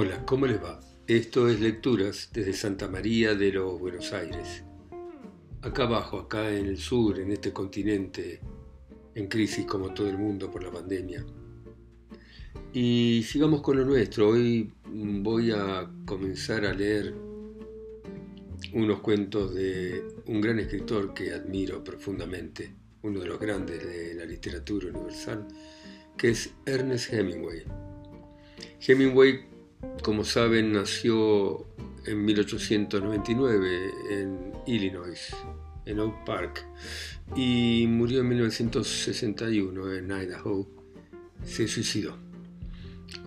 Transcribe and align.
Hola, 0.00 0.24
¿cómo 0.24 0.46
les 0.46 0.62
va? 0.62 0.78
Esto 1.08 1.48
es 1.48 1.58
Lecturas 1.58 2.30
desde 2.32 2.52
Santa 2.52 2.86
María 2.86 3.34
de 3.34 3.50
los 3.50 3.80
Buenos 3.80 4.12
Aires. 4.12 4.62
Acá 5.60 5.86
abajo, 5.86 6.20
acá 6.20 6.54
en 6.54 6.66
el 6.66 6.78
sur, 6.78 7.18
en 7.18 7.32
este 7.32 7.52
continente 7.52 8.38
en 9.16 9.26
crisis 9.26 9.66
como 9.66 9.92
todo 9.92 10.08
el 10.08 10.16
mundo 10.16 10.52
por 10.52 10.62
la 10.62 10.70
pandemia. 10.70 11.26
Y 12.72 13.24
sigamos 13.26 13.60
con 13.60 13.76
lo 13.76 13.84
nuestro. 13.84 14.28
Hoy 14.28 14.72
voy 14.86 15.50
a 15.50 15.90
comenzar 16.06 16.64
a 16.64 16.72
leer 16.72 17.12
unos 18.74 19.00
cuentos 19.00 19.52
de 19.52 20.04
un 20.26 20.40
gran 20.40 20.60
escritor 20.60 21.12
que 21.12 21.32
admiro 21.32 21.82
profundamente, 21.82 22.72
uno 23.02 23.18
de 23.18 23.26
los 23.26 23.40
grandes 23.40 23.84
de 23.84 24.14
la 24.14 24.26
literatura 24.26 24.90
universal, 24.90 25.48
que 26.16 26.28
es 26.28 26.54
Ernest 26.66 27.12
Hemingway. 27.12 27.64
Hemingway, 28.80 29.47
como 30.02 30.24
saben, 30.24 30.72
nació 30.72 31.66
en 32.06 32.24
1899 32.24 33.90
en 34.10 34.52
Illinois, 34.66 35.36
en 35.84 36.00
Oak 36.00 36.24
Park, 36.24 36.66
y 37.36 37.86
murió 37.88 38.20
en 38.20 38.28
1961 38.28 39.94
en 39.94 40.10
Idaho. 40.10 40.68
Se 41.44 41.68
suicidó. 41.68 42.16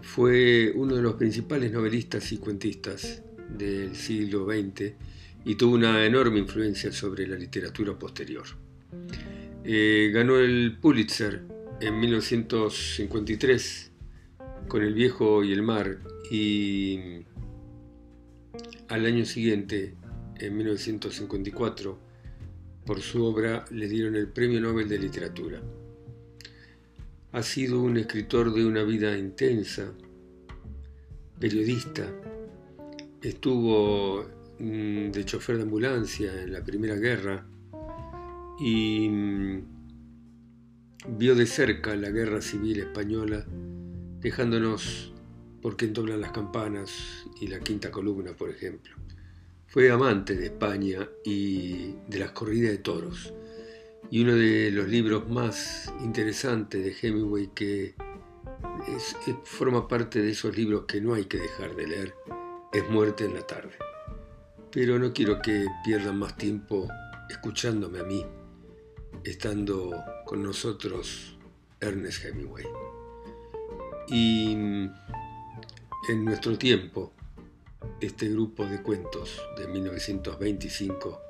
Fue 0.02 0.72
uno 0.76 0.96
de 0.96 1.02
los 1.02 1.14
principales 1.14 1.72
novelistas 1.72 2.32
y 2.32 2.38
cuentistas 2.38 3.24
del 3.50 3.96
siglo 3.96 4.46
XX 4.46 4.94
y 5.46 5.56
tuvo 5.56 5.76
una 5.76 6.06
enorme 6.06 6.40
influencia 6.40 6.92
sobre 6.92 7.26
la 7.28 7.38
literatura 7.38 7.98
posterior. 7.98 8.46
Eh, 9.64 10.12
ganó 10.14 10.38
el 10.38 10.78
Pulitzer 10.80 11.44
en 11.80 12.00
1953 12.00 13.91
con 14.72 14.84
El 14.84 14.94
viejo 14.94 15.44
y 15.44 15.52
el 15.52 15.64
mar 15.64 15.98
y 16.32 17.26
al 18.88 19.06
año 19.06 19.26
siguiente, 19.26 19.96
en 20.40 20.56
1954, 20.56 22.00
por 22.86 23.02
su 23.02 23.26
obra 23.26 23.66
le 23.70 23.90
dieron 23.90 24.16
el 24.16 24.30
Premio 24.30 24.62
Nobel 24.62 24.88
de 24.88 24.98
Literatura. 24.98 25.62
Ha 27.34 27.44
sido 27.44 27.82
un 27.82 27.98
escritor 27.98 28.54
de 28.54 28.66
una 28.66 28.84
vida 28.84 29.18
intensa, 29.18 29.92
periodista, 31.38 32.10
estuvo 33.22 34.24
mm, 34.58 35.12
de 35.12 35.26
chofer 35.26 35.58
de 35.58 35.64
ambulancia 35.64 36.44
en 36.44 36.54
la 36.54 36.64
Primera 36.64 36.96
Guerra 36.96 37.46
y 38.58 39.10
mm, 39.10 39.64
vio 41.18 41.36
de 41.36 41.46
cerca 41.46 41.94
la 41.98 42.10
Guerra 42.10 42.42
Civil 42.42 42.80
Española, 42.80 43.46
dejándonos 44.22 45.14
por 45.62 45.76
quien 45.76 45.94
doblan 45.94 46.22
las 46.22 46.32
campanas 46.32 47.26
y 47.40 47.48
la 47.48 47.60
quinta 47.60 47.92
columna, 47.92 48.34
por 48.34 48.50
ejemplo. 48.50 48.96
Fue 49.68 49.90
amante 49.92 50.36
de 50.36 50.46
España 50.48 51.08
y 51.24 51.94
de 52.08 52.20
las 52.20 52.32
corridas 52.32 52.72
de 52.72 52.78
toros. 52.78 53.34
Y 54.10 54.22
uno 54.22 54.36
de 54.36 54.72
los 54.72 54.88
libros 54.88 55.30
más 55.30 55.92
interesantes 56.02 56.84
de 56.84 57.08
Hemingway 57.08 57.48
que 57.56 57.96
forma 59.44 59.88
parte 59.88 60.22
de 60.22 60.32
esos 60.32 60.56
libros 60.58 60.86
que 60.86 61.00
no 61.00 61.14
hay 61.14 61.26
que 61.26 61.38
dejar 61.38 61.76
de 61.76 61.88
leer 61.88 62.14
es 62.74 62.90
Muerte 62.90 63.26
en 63.26 63.34
la 63.34 63.46
tarde. 63.48 63.76
Pero 64.72 65.00
no 65.00 65.14
quiero 65.14 65.42
que 65.42 65.66
pierdan 65.84 66.20
más 66.20 66.36
tiempo 66.38 66.88
escuchándome 67.30 68.00
a 68.00 68.04
mí, 68.04 68.26
estando 69.24 69.92
con 70.26 70.44
nosotros 70.44 71.38
Ernest 71.80 72.26
Hemingway. 72.26 72.66
Y 74.14 74.52
en 74.52 76.26
nuestro 76.26 76.58
tiempo, 76.58 77.14
este 78.02 78.28
grupo 78.28 78.66
de 78.66 78.82
cuentos 78.82 79.42
de 79.58 79.70
1925 79.70 81.22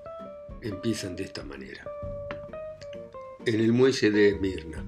empiezan 0.64 1.16
de 1.16 1.26
esta 1.26 1.44
manera. 1.44 1.86
En 3.46 3.60
el 3.60 3.72
muelle 3.72 4.10
de 4.10 4.30
Esmirna. 4.30 4.84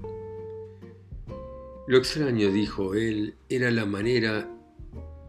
Lo 1.86 1.98
extraño, 1.98 2.50
dijo 2.50 2.94
él, 2.94 3.36
era 3.48 3.70
la 3.70 3.86
manera 3.86 4.50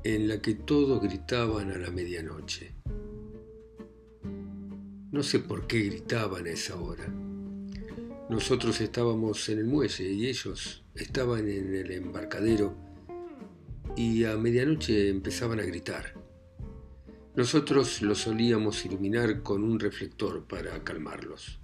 en 0.04 0.28
la 0.28 0.42
que 0.42 0.56
todos 0.56 1.04
gritaban 1.04 1.70
a 1.70 1.78
la 1.78 1.92
medianoche. 1.92 2.74
No 5.12 5.22
sé 5.22 5.38
por 5.38 5.68
qué 5.68 5.82
gritaban 5.82 6.48
a 6.48 6.50
esa 6.50 6.82
hora. 6.82 7.06
Nosotros 8.28 8.82
estábamos 8.82 9.50
en 9.50 9.60
el 9.60 9.66
muelle 9.66 10.12
y 10.12 10.28
ellos 10.28 10.85
estaban 10.96 11.48
en 11.50 11.76
el 11.76 11.92
embarcadero 11.92 12.76
y 13.96 14.24
a 14.26 14.38
medianoche 14.38 15.10
empezaban 15.10 15.60
a 15.60 15.64
gritar. 15.64 16.14
Nosotros 17.36 18.02
los 18.02 18.20
solíamos 18.20 18.86
iluminar 18.86 19.44
con 19.44 19.64
un 19.64 19.80
reflector 19.80 20.46
para 20.46 20.84
calmarlos, 20.84 21.60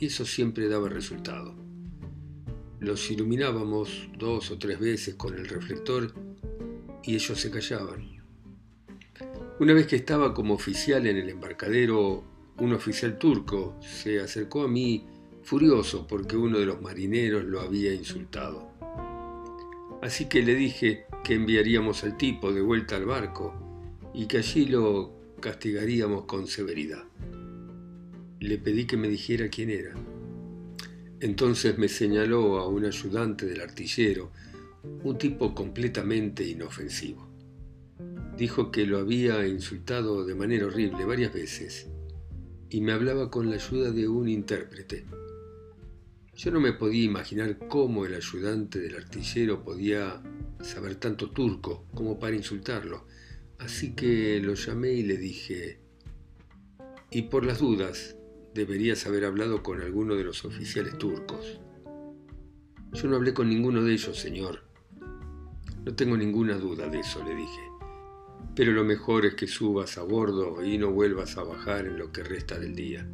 y 0.00 0.06
eso 0.06 0.24
siempre 0.24 0.68
daba 0.68 0.88
resultado. 0.88 1.54
Los 2.80 3.10
iluminábamos 3.10 4.08
dos 4.16 4.50
o 4.50 4.58
tres 4.58 4.78
veces 4.78 5.14
con 5.14 5.34
el 5.34 5.48
reflector 5.48 6.14
y 7.02 7.14
ellos 7.14 7.40
se 7.40 7.50
callaban. 7.50 8.18
Una 9.60 9.72
vez 9.72 9.88
que 9.88 9.96
estaba 9.96 10.32
como 10.32 10.54
oficial 10.54 11.06
en 11.06 11.16
el 11.16 11.28
embarcadero, 11.28 12.24
un 12.58 12.72
oficial 12.72 13.18
turco 13.18 13.76
se 13.80 14.20
acercó 14.20 14.62
a 14.62 14.68
mí 14.68 15.06
furioso 15.48 16.06
porque 16.06 16.36
uno 16.36 16.58
de 16.58 16.66
los 16.66 16.82
marineros 16.82 17.42
lo 17.42 17.62
había 17.62 17.94
insultado. 17.94 18.70
Así 20.02 20.26
que 20.26 20.42
le 20.42 20.54
dije 20.54 21.06
que 21.24 21.36
enviaríamos 21.36 22.04
al 22.04 22.18
tipo 22.18 22.52
de 22.52 22.60
vuelta 22.60 22.96
al 22.96 23.06
barco 23.06 23.54
y 24.12 24.26
que 24.26 24.36
allí 24.36 24.66
lo 24.66 25.10
castigaríamos 25.40 26.24
con 26.24 26.48
severidad. 26.48 27.02
Le 28.40 28.58
pedí 28.58 28.86
que 28.86 28.98
me 28.98 29.08
dijera 29.08 29.48
quién 29.48 29.70
era. 29.70 29.94
Entonces 31.20 31.78
me 31.78 31.88
señaló 31.88 32.58
a 32.58 32.68
un 32.68 32.84
ayudante 32.84 33.46
del 33.46 33.62
artillero, 33.62 34.30
un 35.02 35.16
tipo 35.16 35.54
completamente 35.54 36.46
inofensivo. 36.46 37.26
Dijo 38.36 38.70
que 38.70 38.84
lo 38.84 38.98
había 38.98 39.46
insultado 39.46 40.26
de 40.26 40.34
manera 40.34 40.66
horrible 40.66 41.06
varias 41.06 41.32
veces 41.32 41.88
y 42.68 42.82
me 42.82 42.92
hablaba 42.92 43.30
con 43.30 43.48
la 43.48 43.56
ayuda 43.56 43.90
de 43.90 44.06
un 44.08 44.28
intérprete. 44.28 45.06
Yo 46.38 46.52
no 46.52 46.60
me 46.60 46.72
podía 46.72 47.02
imaginar 47.02 47.58
cómo 47.66 48.06
el 48.06 48.14
ayudante 48.14 48.78
del 48.78 48.94
artillero 48.94 49.64
podía 49.64 50.22
saber 50.60 50.94
tanto 50.94 51.32
turco 51.32 51.84
como 51.92 52.20
para 52.20 52.36
insultarlo, 52.36 53.08
Así 53.58 53.96
que 53.96 54.40
lo 54.40 54.54
llamé 54.54 54.92
y 54.92 55.02
le 55.02 55.16
dije, 55.16 55.80
y 57.10 57.22
por 57.22 57.44
las 57.44 57.58
dudas, 57.58 58.16
deberías 58.54 59.04
haber 59.04 59.24
hablado 59.24 59.64
con 59.64 59.80
alguno 59.80 60.14
de 60.14 60.22
los 60.22 60.44
oficiales 60.44 60.96
turcos. 60.96 61.58
Yo 62.92 63.08
no 63.08 63.16
hablé 63.16 63.34
con 63.34 63.48
ninguno 63.48 63.82
de 63.82 63.94
ellos, 63.94 64.16
señor. 64.16 64.62
No 65.84 65.92
tengo 65.96 66.16
ninguna 66.16 66.56
duda 66.56 66.88
de 66.88 67.00
eso, 67.00 67.24
le 67.24 67.34
dije. 67.34 67.62
Pero 68.54 68.70
lo 68.70 68.84
mejor 68.84 69.26
es 69.26 69.34
que 69.34 69.48
subas 69.48 69.98
a 69.98 70.04
bordo 70.04 70.64
y 70.64 70.78
no 70.78 70.92
vuelvas 70.92 71.36
a 71.36 71.42
bajar 71.42 71.86
en 71.86 71.98
lo 71.98 72.12
que 72.12 72.22
resta 72.22 72.60
del 72.60 72.76
día. 72.76 73.10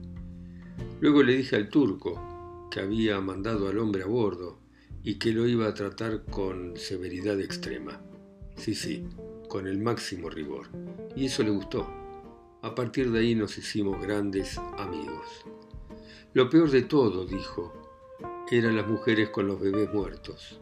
Luego 1.00 1.22
le 1.22 1.38
dije 1.38 1.56
al 1.56 1.70
turco 1.70 2.33
que 2.74 2.80
había 2.80 3.20
mandado 3.20 3.68
al 3.68 3.78
hombre 3.78 4.02
a 4.02 4.06
bordo 4.06 4.58
y 5.04 5.20
que 5.20 5.32
lo 5.32 5.46
iba 5.46 5.68
a 5.68 5.74
tratar 5.74 6.24
con 6.24 6.76
severidad 6.76 7.40
extrema. 7.40 8.02
Sí, 8.56 8.74
sí, 8.74 9.06
con 9.48 9.68
el 9.68 9.78
máximo 9.78 10.28
rigor, 10.28 10.66
y 11.14 11.26
eso 11.26 11.44
le 11.44 11.50
gustó. 11.50 11.88
A 12.62 12.74
partir 12.74 13.12
de 13.12 13.20
ahí 13.20 13.36
nos 13.36 13.58
hicimos 13.58 14.02
grandes 14.02 14.58
amigos. 14.76 15.46
Lo 16.32 16.50
peor 16.50 16.68
de 16.72 16.82
todo, 16.82 17.24
dijo, 17.24 17.72
eran 18.50 18.74
las 18.74 18.88
mujeres 18.88 19.28
con 19.28 19.46
los 19.46 19.60
bebés 19.60 19.94
muertos. 19.94 20.60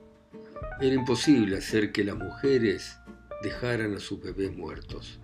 Era 0.82 0.94
imposible 0.94 1.56
hacer 1.56 1.92
que 1.92 2.04
las 2.04 2.18
mujeres 2.18 2.94
dejaran 3.42 3.94
a 3.94 4.00
sus 4.00 4.20
bebés 4.20 4.54
muertos. 4.54 5.18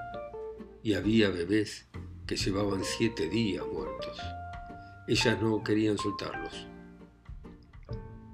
Y 0.82 0.94
había 0.94 1.29
bebés 1.29 1.87
que 2.26 2.37
llevaban 2.37 2.82
siete 2.82 3.29
días 3.29 3.67
muertos. 3.70 4.19
Ellas 5.06 5.38
no 5.43 5.62
querían 5.62 5.99
soltarlos. 5.99 6.67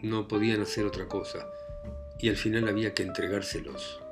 No 0.04 0.28
podían 0.28 0.60
hacer 0.60 0.84
otra 0.84 1.08
cosa 1.08 1.48
y 2.20 2.28
al 2.28 2.36
final 2.36 2.68
había 2.68 2.92
que 2.92 3.02
entregárselos. 3.02 4.02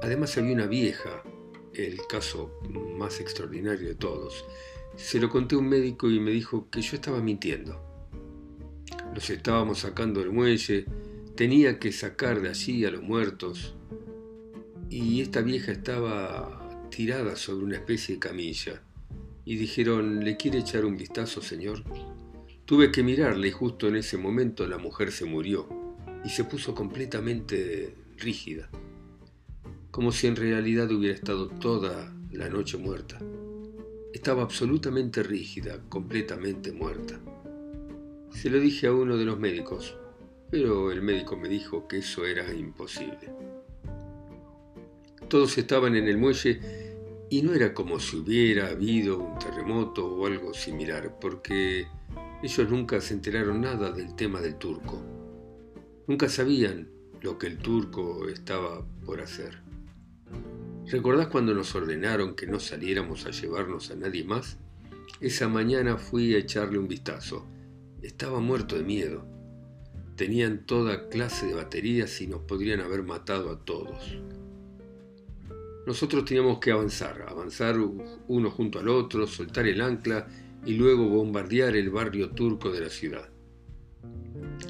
Además 0.00 0.38
había 0.38 0.54
una 0.54 0.66
vieja, 0.66 1.24
el 1.74 1.98
caso 2.08 2.60
más 2.96 3.18
extraordinario 3.18 3.88
de 3.88 3.96
todos. 3.96 4.44
Se 4.94 5.18
lo 5.18 5.28
conté 5.28 5.56
a 5.56 5.58
un 5.58 5.68
médico 5.68 6.08
y 6.08 6.20
me 6.20 6.30
dijo 6.30 6.70
que 6.70 6.82
yo 6.82 6.94
estaba 6.94 7.20
mintiendo. 7.20 7.82
Los 9.12 9.28
estábamos 9.28 9.80
sacando 9.80 10.20
del 10.20 10.30
muelle, 10.30 10.86
tenía 11.34 11.80
que 11.80 11.90
sacar 11.90 12.40
de 12.40 12.50
allí 12.50 12.84
a 12.84 12.92
los 12.92 13.02
muertos. 13.02 13.74
Y 14.88 15.20
esta 15.20 15.40
vieja 15.40 15.72
estaba 15.72 16.88
tirada 16.90 17.34
sobre 17.34 17.64
una 17.64 17.76
especie 17.76 18.14
de 18.14 18.20
camilla. 18.20 18.82
Y 19.44 19.56
dijeron, 19.56 20.24
¿le 20.24 20.36
quiere 20.36 20.60
echar 20.60 20.84
un 20.84 20.96
vistazo, 20.96 21.42
señor? 21.42 21.82
Tuve 22.66 22.92
que 22.92 23.02
mirarle 23.02 23.48
y 23.48 23.52
justo 23.52 23.88
en 23.88 23.96
ese 23.96 24.18
momento 24.18 24.66
la 24.66 24.76
mujer 24.76 25.10
se 25.10 25.24
murió 25.24 25.66
y 26.24 26.28
se 26.28 26.44
puso 26.44 26.74
completamente 26.74 27.94
rígida 28.18 28.68
como 29.96 30.12
si 30.12 30.26
en 30.26 30.36
realidad 30.36 30.90
hubiera 30.90 31.14
estado 31.14 31.48
toda 31.48 32.12
la 32.30 32.50
noche 32.50 32.76
muerta. 32.76 33.18
Estaba 34.12 34.42
absolutamente 34.42 35.22
rígida, 35.22 35.80
completamente 35.88 36.70
muerta. 36.70 37.18
Se 38.28 38.50
lo 38.50 38.60
dije 38.60 38.88
a 38.88 38.92
uno 38.92 39.16
de 39.16 39.24
los 39.24 39.38
médicos, 39.38 39.96
pero 40.50 40.92
el 40.92 41.00
médico 41.00 41.38
me 41.38 41.48
dijo 41.48 41.88
que 41.88 42.00
eso 42.00 42.26
era 42.26 42.52
imposible. 42.52 43.32
Todos 45.30 45.56
estaban 45.56 45.96
en 45.96 46.08
el 46.08 46.18
muelle 46.18 46.60
y 47.30 47.40
no 47.40 47.54
era 47.54 47.72
como 47.72 47.98
si 47.98 48.18
hubiera 48.18 48.68
habido 48.68 49.18
un 49.18 49.38
terremoto 49.38 50.06
o 50.06 50.26
algo 50.26 50.52
similar, 50.52 51.18
porque 51.18 51.86
ellos 52.42 52.70
nunca 52.70 53.00
se 53.00 53.14
enteraron 53.14 53.60
nada 53.60 53.90
del 53.90 54.14
tema 54.14 54.40
del 54.40 54.56
turco. 54.56 55.02
Nunca 56.06 56.28
sabían 56.28 56.90
lo 57.22 57.38
que 57.38 57.46
el 57.46 57.58
turco 57.58 58.28
estaba 58.28 58.84
por 59.04 59.20
hacer. 59.20 59.62
¿Recordás 60.86 61.28
cuando 61.28 61.54
nos 61.54 61.74
ordenaron 61.74 62.36
que 62.36 62.46
no 62.46 62.60
saliéramos 62.60 63.26
a 63.26 63.30
llevarnos 63.30 63.90
a 63.90 63.96
nadie 63.96 64.22
más? 64.22 64.58
Esa 65.20 65.48
mañana 65.48 65.96
fui 65.96 66.34
a 66.34 66.38
echarle 66.38 66.78
un 66.78 66.86
vistazo. 66.86 67.46
Estaba 68.02 68.38
muerto 68.38 68.76
de 68.76 68.84
miedo. 68.84 69.26
Tenían 70.14 70.64
toda 70.64 71.08
clase 71.08 71.46
de 71.46 71.54
baterías 71.54 72.20
y 72.20 72.26
nos 72.26 72.42
podrían 72.42 72.80
haber 72.80 73.02
matado 73.02 73.50
a 73.50 73.64
todos. 73.64 74.18
Nosotros 75.86 76.24
teníamos 76.24 76.58
que 76.58 76.72
avanzar, 76.72 77.26
avanzar 77.28 77.78
uno 78.28 78.50
junto 78.50 78.78
al 78.78 78.88
otro, 78.88 79.26
soltar 79.26 79.66
el 79.66 79.80
ancla 79.80 80.26
y 80.66 80.74
luego 80.74 81.08
bombardear 81.08 81.76
el 81.76 81.90
barrio 81.90 82.30
turco 82.30 82.72
de 82.72 82.80
la 82.80 82.90
ciudad. 82.90 83.30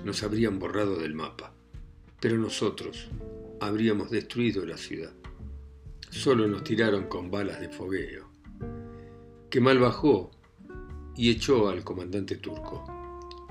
Nos 0.05 0.23
habrían 0.23 0.59
borrado 0.59 0.99
del 0.99 1.15
mapa, 1.15 1.55
pero 2.21 2.37
nosotros 2.37 3.09
habríamos 3.61 4.11
destruido 4.11 4.67
la 4.67 4.77
ciudad. 4.77 5.13
Solo 6.11 6.47
nos 6.47 6.65
tiraron 6.65 7.09
con 7.09 7.31
balas 7.31 7.61
de 7.61 7.71
fogueo. 7.71 8.29
Kemal 9.49 9.79
bajó 9.79 10.31
y 11.17 11.31
echó 11.31 11.71
al 11.71 11.83
comandante 11.83 12.37
turco, 12.37 12.85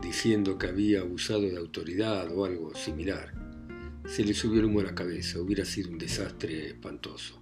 diciendo 0.02 0.60
que 0.60 0.68
había 0.68 1.02
abusado 1.02 1.42
de 1.42 1.58
autoridad 1.58 2.32
o 2.32 2.46
algo 2.46 2.76
similar. 2.76 3.34
Se 4.06 4.24
le 4.24 4.36
subió 4.36 4.60
el 4.60 4.66
humo 4.66 4.82
a 4.82 4.84
la 4.84 4.96
cabeza, 4.96 5.40
hubiera 5.40 5.66
sido 5.66 5.90
un 5.90 5.98
desastre 5.98 6.68
espantoso. 6.68 7.42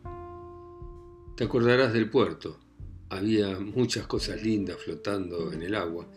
Te 1.36 1.44
acordarás 1.44 1.92
del 1.92 2.10
puerto. 2.10 2.63
Había 3.10 3.60
muchas 3.60 4.08
cosas 4.08 4.42
lindas 4.42 4.78
flotando 4.78 5.52
en 5.52 5.62
el 5.62 5.76
agua. 5.76 6.08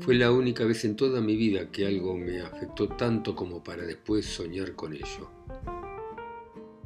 Fue 0.00 0.14
la 0.14 0.32
única 0.32 0.64
vez 0.64 0.84
en 0.84 0.96
toda 0.96 1.20
mi 1.20 1.36
vida 1.36 1.70
que 1.70 1.86
algo 1.86 2.16
me 2.16 2.40
afectó 2.40 2.88
tanto 2.88 3.36
como 3.36 3.62
para 3.62 3.84
después 3.84 4.26
soñar 4.26 4.74
con 4.74 4.92
ello. 4.92 5.30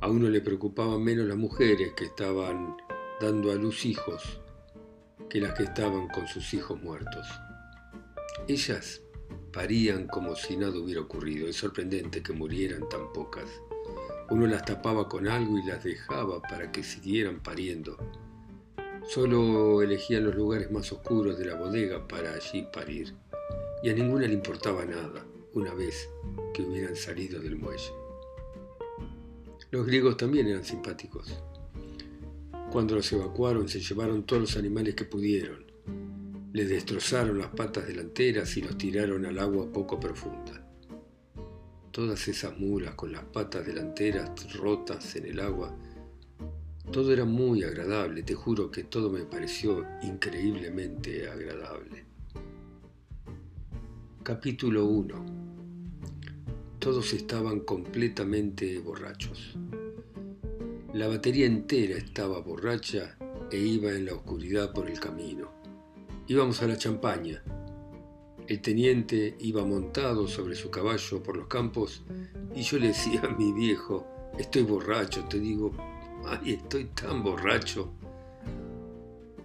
A 0.00 0.08
uno 0.08 0.28
le 0.28 0.40
preocupaban 0.40 1.02
menos 1.02 1.26
las 1.26 1.36
mujeres 1.36 1.92
que 1.96 2.04
estaban 2.04 2.76
dando 3.20 3.50
a 3.50 3.56
luz 3.56 3.84
hijos 3.84 4.40
que 5.28 5.40
las 5.40 5.54
que 5.54 5.64
estaban 5.64 6.08
con 6.08 6.26
sus 6.26 6.54
hijos 6.54 6.80
muertos. 6.82 7.26
Ellas 8.46 9.02
parían 9.52 10.06
como 10.06 10.36
si 10.36 10.56
nada 10.56 10.78
hubiera 10.78 11.00
ocurrido. 11.00 11.48
Es 11.48 11.56
sorprendente 11.56 12.22
que 12.22 12.32
murieran 12.32 12.88
tan 12.88 13.12
pocas. 13.12 13.44
Uno 14.30 14.46
las 14.46 14.64
tapaba 14.64 15.08
con 15.08 15.28
algo 15.28 15.58
y 15.58 15.66
las 15.66 15.84
dejaba 15.84 16.40
para 16.40 16.70
que 16.70 16.82
siguieran 16.82 17.40
pariendo. 17.40 17.96
Solo 19.08 19.82
elegían 19.82 20.24
los 20.24 20.34
lugares 20.34 20.70
más 20.70 20.92
oscuros 20.92 21.38
de 21.38 21.46
la 21.46 21.54
bodega 21.54 22.06
para 22.06 22.34
allí 22.34 22.66
parir. 22.72 23.14
Y 23.82 23.88
a 23.88 23.94
ninguna 23.94 24.26
le 24.26 24.34
importaba 24.34 24.84
nada 24.84 25.24
una 25.54 25.72
vez 25.74 26.08
que 26.52 26.62
hubieran 26.62 26.94
salido 26.94 27.40
del 27.40 27.56
muelle. 27.56 27.90
Los 29.70 29.86
griegos 29.86 30.16
también 30.16 30.46
eran 30.46 30.64
simpáticos. 30.64 31.34
Cuando 32.70 32.96
los 32.96 33.10
evacuaron 33.12 33.68
se 33.68 33.80
llevaron 33.80 34.24
todos 34.24 34.42
los 34.42 34.56
animales 34.56 34.94
que 34.94 35.04
pudieron. 35.04 35.64
Les 36.52 36.68
destrozaron 36.68 37.38
las 37.38 37.48
patas 37.48 37.86
delanteras 37.86 38.56
y 38.56 38.62
los 38.62 38.76
tiraron 38.76 39.24
al 39.24 39.38
agua 39.38 39.72
poco 39.72 39.98
profunda 39.98 40.68
todas 41.98 42.28
esas 42.28 42.56
mulas 42.56 42.94
con 42.94 43.10
las 43.10 43.24
patas 43.24 43.66
delanteras 43.66 44.30
rotas 44.56 45.16
en 45.16 45.26
el 45.26 45.40
agua. 45.40 45.76
Todo 46.92 47.12
era 47.12 47.26
muy 47.26 47.62
agradable, 47.64 48.22
te 48.22 48.34
juro 48.34 48.70
que 48.70 48.84
todo 48.84 49.10
me 49.10 49.20
pareció 49.20 49.86
increíblemente 50.02 51.28
agradable. 51.28 52.06
Capítulo 54.22 54.86
1 54.86 55.26
Todos 56.78 57.12
estaban 57.12 57.60
completamente 57.60 58.78
borrachos. 58.78 59.58
La 60.94 61.08
batería 61.08 61.44
entera 61.44 61.98
estaba 61.98 62.40
borracha 62.40 63.18
e 63.52 63.58
iba 63.58 63.90
en 63.90 64.06
la 64.06 64.14
oscuridad 64.14 64.72
por 64.72 64.88
el 64.88 64.98
camino. 64.98 65.52
Íbamos 66.26 66.62
a 66.62 66.68
la 66.68 66.78
champaña, 66.78 67.42
el 68.46 68.62
teniente 68.62 69.36
iba 69.40 69.62
montado 69.62 70.26
sobre 70.26 70.54
su 70.54 70.70
caballo 70.70 71.22
por 71.22 71.36
los 71.36 71.48
campos 71.48 72.02
y 72.54 72.62
yo 72.62 72.78
le 72.78 72.88
decía 72.88 73.20
a 73.24 73.36
mi 73.36 73.52
viejo, 73.52 74.06
estoy 74.38 74.62
borracho, 74.62 75.24
te 75.24 75.38
digo, 75.38 75.74
ay, 76.26 76.54
estoy 76.54 76.86
tan 76.86 77.22
borracho. 77.22 77.92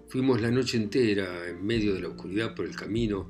Fuimos 0.08 0.42
la 0.42 0.52
noche 0.52 0.78
entera 0.78 1.48
en 1.48 1.66
medio 1.66 1.94
de 1.94 2.02
la 2.02 2.10
oscuridad 2.10 2.54
por 2.54 2.66
el 2.66 2.76
camino 2.76 3.30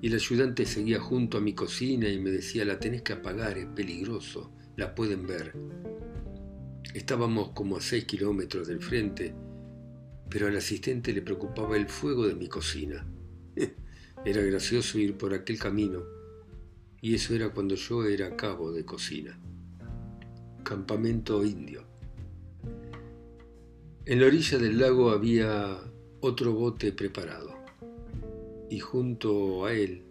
y 0.00 0.08
el 0.08 0.14
ayudante 0.14 0.66
seguía 0.66 1.00
junto 1.00 1.38
a 1.38 1.40
mi 1.40 1.54
cocina 1.54 2.08
y 2.08 2.18
me 2.18 2.30
decía, 2.30 2.64
la 2.64 2.78
tenés 2.78 3.02
que 3.02 3.14
apagar, 3.14 3.58
es 3.58 3.66
peligroso, 3.66 4.52
la 4.76 4.94
pueden 4.94 5.26
ver. 5.26 5.54
Estábamos 6.94 7.50
como 7.50 7.76
a 7.76 7.80
seis 7.80 8.04
kilómetros 8.04 8.68
del 8.68 8.80
frente, 8.80 9.34
pero 10.28 10.46
al 10.46 10.56
asistente 10.56 11.12
le 11.12 11.22
preocupaba 11.22 11.76
el 11.76 11.88
fuego 11.88 12.26
de 12.26 12.34
mi 12.34 12.48
cocina. 12.48 13.06
Era 14.24 14.42
gracioso 14.42 14.98
ir 14.98 15.16
por 15.16 15.34
aquel 15.34 15.58
camino, 15.58 16.02
y 17.00 17.14
eso 17.14 17.34
era 17.34 17.50
cuando 17.50 17.76
yo 17.76 18.04
era 18.04 18.36
cabo 18.36 18.72
de 18.72 18.84
cocina. 18.84 19.38
Campamento 20.64 21.44
indio. 21.44 21.87
En 24.08 24.20
la 24.22 24.26
orilla 24.28 24.56
del 24.56 24.78
lago 24.78 25.10
había 25.10 25.78
otro 26.22 26.54
bote 26.54 26.92
preparado, 26.92 27.54
y 28.70 28.78
junto 28.78 29.66
a 29.66 29.74
él 29.74 30.02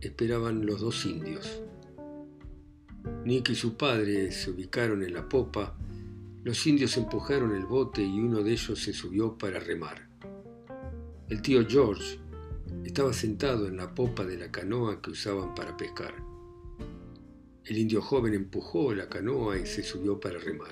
esperaban 0.00 0.64
los 0.64 0.80
dos 0.80 1.04
indios. 1.04 1.60
Nick 3.24 3.48
y 3.48 3.56
su 3.56 3.76
padre 3.76 4.30
se 4.30 4.52
ubicaron 4.52 5.02
en 5.02 5.14
la 5.14 5.28
popa, 5.28 5.76
los 6.44 6.64
indios 6.64 6.96
empujaron 6.96 7.56
el 7.56 7.66
bote 7.66 8.02
y 8.02 8.20
uno 8.20 8.44
de 8.44 8.52
ellos 8.52 8.78
se 8.78 8.92
subió 8.92 9.36
para 9.36 9.58
remar. 9.58 10.08
El 11.28 11.42
tío 11.42 11.66
George 11.68 12.20
estaba 12.84 13.12
sentado 13.12 13.66
en 13.66 13.78
la 13.78 13.92
popa 13.92 14.24
de 14.24 14.38
la 14.38 14.52
canoa 14.52 15.02
que 15.02 15.10
usaban 15.10 15.56
para 15.56 15.76
pescar. 15.76 16.14
El 17.64 17.78
indio 17.78 18.00
joven 18.00 18.32
empujó 18.32 18.94
la 18.94 19.08
canoa 19.08 19.58
y 19.58 19.66
se 19.66 19.82
subió 19.82 20.20
para 20.20 20.38
remar. 20.38 20.70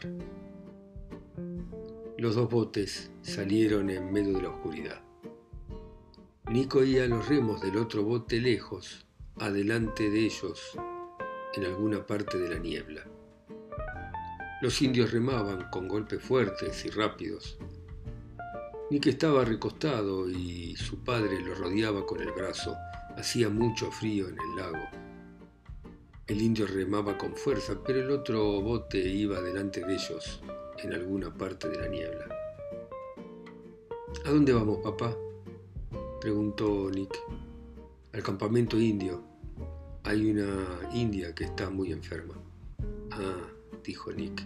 Los 2.19 2.35
dos 2.35 2.51
botes 2.51 3.13
salieron 3.23 3.91
en 3.91 4.13
medio 4.13 4.33
de 4.39 4.43
la 4.43 4.49
oscuridad. 4.49 5.01
Nico 6.51 6.81
oía 6.81 7.07
los 7.07 7.29
remos 7.29 7.61
del 7.61 7.77
otro 7.77 8.03
bote 8.03 8.41
lejos, 8.41 9.07
adelante 9.37 10.11
de 10.11 10.25
ellos, 10.27 10.77
en 11.55 11.65
alguna 11.65 12.05
parte 12.05 12.37
de 12.37 12.49
la 12.49 12.59
niebla. 12.59 13.05
Los 14.61 14.83
indios 14.83 15.13
remaban 15.13 15.71
con 15.71 15.87
golpes 15.87 16.21
fuertes 16.21 16.85
y 16.85 16.91
rápidos, 16.91 17.57
ni 18.91 18.99
que 18.99 19.11
estaba 19.11 19.45
recostado 19.45 20.29
y 20.29 20.75
su 20.75 21.05
padre 21.05 21.41
lo 21.41 21.55
rodeaba 21.55 22.05
con 22.05 22.21
el 22.21 22.33
brazo. 22.33 22.77
Hacía 23.17 23.49
mucho 23.49 23.93
frío 23.93 24.27
en 24.29 24.39
el 24.41 24.57
lago. 24.57 24.89
El 26.27 26.43
indio 26.43 26.67
remaba 26.67 27.17
con 27.17 27.37
fuerza, 27.37 27.81
pero 27.87 28.01
el 28.01 28.11
otro 28.11 28.61
bote 28.61 28.99
iba 28.99 29.41
delante 29.41 29.87
de 29.87 29.95
ellos, 29.95 30.43
en 30.83 30.95
alguna 30.95 31.33
parte 31.33 31.69
de 31.69 31.79
la 31.79 31.89
niebla. 31.89 32.29
¿A 34.25 34.31
dónde 34.31 34.53
vamos, 34.53 34.79
papá? 34.79 35.17
preguntó 36.21 36.91
Nick. 36.91 37.19
Al 38.13 38.23
campamento 38.23 38.79
indio. 38.79 39.23
Hay 40.05 40.31
una 40.31 40.67
india 40.95 41.35
que 41.35 41.45
está 41.45 41.71
muy 41.71 41.93
enferma. 41.93 42.35
Ah, 43.11 43.49
dijo 43.85 44.13
Nick. 44.13 44.45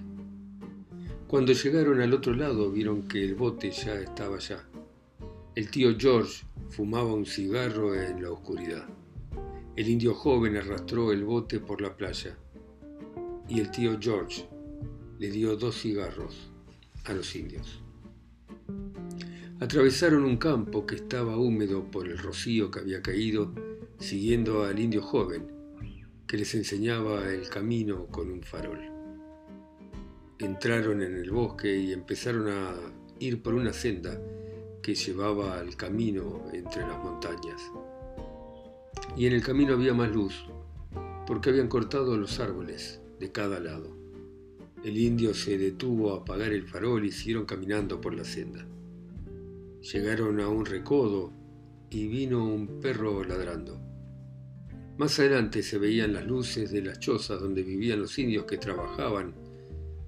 Cuando 1.28 1.52
llegaron 1.52 2.00
al 2.00 2.12
otro 2.12 2.34
lado 2.34 2.70
vieron 2.70 3.08
que 3.08 3.24
el 3.24 3.34
bote 3.34 3.70
ya 3.70 3.94
estaba 3.94 4.36
allá. 4.36 4.64
El 5.54 5.70
tío 5.70 5.94
George 5.98 6.44
fumaba 6.68 7.12
un 7.12 7.26
cigarro 7.26 7.94
en 7.94 8.22
la 8.22 8.30
oscuridad. 8.30 8.86
El 9.76 9.88
indio 9.88 10.14
joven 10.14 10.56
arrastró 10.56 11.12
el 11.12 11.24
bote 11.24 11.60
por 11.60 11.80
la 11.80 11.96
playa 11.96 12.36
y 13.48 13.60
el 13.60 13.70
tío 13.70 13.98
George 14.00 14.46
le 15.22 15.30
dio 15.30 15.54
dos 15.54 15.80
cigarros 15.80 16.50
a 17.04 17.12
los 17.12 17.36
indios. 17.36 17.80
Atravesaron 19.60 20.24
un 20.24 20.36
campo 20.36 20.84
que 20.84 20.96
estaba 20.96 21.36
húmedo 21.36 21.88
por 21.92 22.08
el 22.08 22.18
rocío 22.18 22.72
que 22.72 22.80
había 22.80 23.02
caído, 23.02 23.54
siguiendo 24.00 24.64
al 24.64 24.80
indio 24.80 25.00
joven, 25.00 25.46
que 26.26 26.38
les 26.38 26.52
enseñaba 26.56 27.32
el 27.32 27.48
camino 27.48 28.08
con 28.08 28.32
un 28.32 28.42
farol. 28.42 28.80
entraron 30.40 31.00
en 31.02 31.14
el 31.14 31.30
bosque 31.30 31.72
y 31.72 31.92
empezaron 31.92 32.48
a 32.48 32.74
ir 33.20 33.44
por 33.44 33.54
una 33.54 33.72
senda 33.72 34.20
que 34.82 34.96
llevaba 34.96 35.60
al 35.60 35.76
camino 35.76 36.46
entre 36.52 36.82
las 36.82 36.98
montañas. 36.98 37.62
Y 39.16 39.26
en 39.26 39.34
el 39.34 39.44
camino 39.44 39.74
había 39.74 39.94
más 39.94 40.10
luz, 40.10 40.34
porque 41.28 41.50
habían 41.50 41.68
cortado 41.68 42.16
los 42.16 42.40
árboles 42.40 43.00
de 43.20 43.30
cada 43.30 43.60
lado. 43.60 44.01
El 44.84 44.98
indio 44.98 45.32
se 45.32 45.58
detuvo 45.58 46.12
a 46.12 46.18
apagar 46.18 46.52
el 46.52 46.66
farol 46.66 47.04
y 47.04 47.12
siguieron 47.12 47.46
caminando 47.46 48.00
por 48.00 48.14
la 48.14 48.24
senda. 48.24 48.66
Llegaron 49.80 50.40
a 50.40 50.48
un 50.48 50.66
recodo 50.66 51.32
y 51.88 52.08
vino 52.08 52.44
un 52.44 52.80
perro 52.80 53.22
ladrando. 53.22 53.80
Más 54.98 55.18
adelante 55.18 55.62
se 55.62 55.78
veían 55.78 56.12
las 56.12 56.26
luces 56.26 56.72
de 56.72 56.82
las 56.82 56.98
chozas 56.98 57.40
donde 57.40 57.62
vivían 57.62 58.00
los 58.00 58.18
indios 58.18 58.44
que 58.44 58.58
trabajaban 58.58 59.34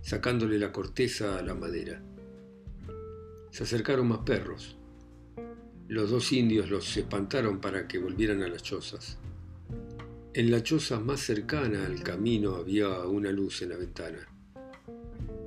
sacándole 0.04 0.58
la 0.58 0.70
corteza 0.70 1.38
a 1.38 1.42
la 1.42 1.54
madera. 1.54 2.02
Se 3.50 3.62
acercaron 3.62 4.08
más 4.08 4.18
perros. 4.18 4.76
Los 5.88 6.10
dos 6.10 6.32
indios 6.32 6.68
los 6.68 6.96
espantaron 6.96 7.60
para 7.60 7.86
que 7.88 7.98
volvieran 7.98 8.42
a 8.42 8.48
las 8.48 8.62
chozas. 8.62 9.18
En 10.34 10.50
la 10.50 10.62
choza 10.62 10.98
más 10.98 11.20
cercana 11.20 11.86
al 11.86 12.02
camino 12.02 12.56
había 12.56 12.98
una 13.06 13.30
luz 13.30 13.62
en 13.62 13.70
la 13.70 13.76
ventana. 13.76 14.33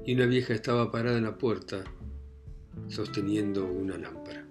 Y 0.07 0.13
una 0.13 0.25
vieja 0.25 0.53
estaba 0.53 0.89
parada 0.89 1.17
en 1.17 1.25
la 1.25 1.37
puerta 1.37 1.83
sosteniendo 2.87 3.65
una 3.65 3.97
lámpara. 3.97 4.47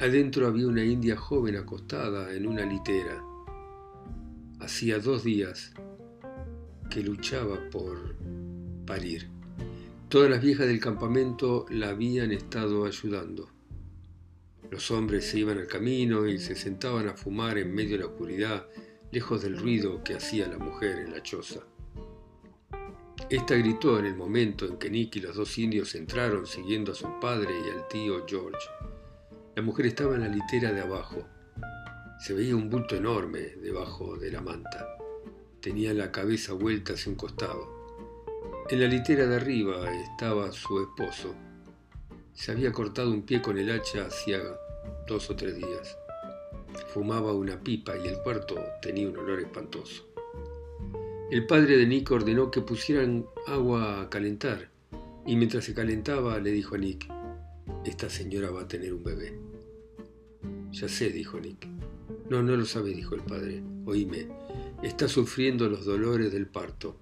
Adentro 0.00 0.46
había 0.46 0.66
una 0.66 0.82
india 0.82 1.14
joven 1.14 1.56
acostada 1.56 2.32
en 2.32 2.46
una 2.46 2.64
litera. 2.64 3.22
Hacía 4.60 4.98
dos 4.98 5.24
días 5.24 5.74
que 6.88 7.02
luchaba 7.02 7.58
por 7.70 8.16
parir. 8.86 9.28
Todas 10.08 10.30
las 10.30 10.40
viejas 10.40 10.66
del 10.66 10.80
campamento 10.80 11.66
la 11.68 11.90
habían 11.90 12.32
estado 12.32 12.86
ayudando. 12.86 13.50
Los 14.70 14.90
hombres 14.90 15.26
se 15.26 15.40
iban 15.40 15.58
al 15.58 15.66
camino 15.66 16.26
y 16.26 16.38
se 16.38 16.56
sentaban 16.56 17.08
a 17.08 17.14
fumar 17.14 17.58
en 17.58 17.74
medio 17.74 17.98
de 17.98 18.04
la 18.04 18.06
oscuridad, 18.06 18.66
lejos 19.12 19.42
del 19.42 19.58
ruido 19.58 20.02
que 20.02 20.14
hacía 20.14 20.48
la 20.48 20.56
mujer 20.56 21.00
en 21.00 21.12
la 21.12 21.22
choza. 21.22 21.60
Esta 23.34 23.56
gritó 23.56 23.98
en 23.98 24.04
el 24.04 24.14
momento 24.14 24.64
en 24.64 24.76
que 24.76 24.88
Nick 24.88 25.16
y 25.16 25.20
los 25.20 25.34
dos 25.34 25.58
indios 25.58 25.96
entraron 25.96 26.46
siguiendo 26.46 26.92
a 26.92 26.94
su 26.94 27.18
padre 27.18 27.52
y 27.66 27.68
al 27.68 27.88
tío 27.88 28.24
George. 28.28 28.68
La 29.56 29.62
mujer 29.62 29.86
estaba 29.86 30.14
en 30.14 30.20
la 30.20 30.28
litera 30.28 30.70
de 30.70 30.80
abajo. 30.80 31.26
Se 32.20 32.32
veía 32.32 32.54
un 32.54 32.70
bulto 32.70 32.94
enorme 32.94 33.40
debajo 33.60 34.16
de 34.16 34.30
la 34.30 34.40
manta. 34.40 34.86
Tenía 35.60 35.92
la 35.94 36.12
cabeza 36.12 36.52
vuelta 36.52 36.92
hacia 36.92 37.10
un 37.10 37.16
costado. 37.16 38.06
En 38.70 38.80
la 38.80 38.86
litera 38.86 39.26
de 39.26 39.34
arriba 39.34 39.92
estaba 39.92 40.52
su 40.52 40.80
esposo. 40.80 41.34
Se 42.34 42.52
había 42.52 42.70
cortado 42.70 43.10
un 43.10 43.22
pie 43.22 43.42
con 43.42 43.58
el 43.58 43.68
hacha 43.68 44.06
hacía 44.06 44.38
dos 45.08 45.28
o 45.28 45.34
tres 45.34 45.56
días. 45.56 45.98
Fumaba 46.86 47.32
una 47.32 47.58
pipa 47.58 47.96
y 47.96 48.06
el 48.06 48.18
cuarto 48.20 48.54
tenía 48.80 49.08
un 49.08 49.16
olor 49.16 49.40
espantoso. 49.40 50.13
El 51.34 51.46
padre 51.46 51.76
de 51.76 51.84
Nick 51.84 52.12
ordenó 52.12 52.52
que 52.52 52.60
pusieran 52.60 53.26
agua 53.48 54.02
a 54.02 54.08
calentar 54.08 54.70
y 55.26 55.34
mientras 55.34 55.64
se 55.64 55.74
calentaba 55.74 56.38
le 56.38 56.52
dijo 56.52 56.76
a 56.76 56.78
Nick, 56.78 57.08
esta 57.84 58.08
señora 58.08 58.52
va 58.52 58.60
a 58.60 58.68
tener 58.68 58.94
un 58.94 59.02
bebé. 59.02 59.36
Ya 60.70 60.88
sé, 60.88 61.10
dijo 61.10 61.40
Nick. 61.40 61.66
No, 62.30 62.40
no 62.44 62.56
lo 62.56 62.64
sabe, 62.64 62.94
dijo 62.94 63.16
el 63.16 63.22
padre. 63.22 63.64
Oíme, 63.84 64.28
está 64.84 65.08
sufriendo 65.08 65.68
los 65.68 65.84
dolores 65.84 66.30
del 66.30 66.46
parto. 66.46 67.00